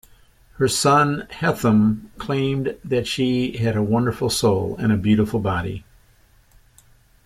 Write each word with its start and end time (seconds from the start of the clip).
Her 0.53 0.67
son 0.67 1.27
Hethum 1.29 2.09
claimed 2.17 2.75
that 2.83 3.05
she 3.05 3.55
had 3.57 3.75
a 3.77 3.83
wonderful 3.83 4.31
soul 4.31 4.75
and 4.79 4.91
a 4.91 4.97
beautiful 4.97 5.39
body. 5.39 5.85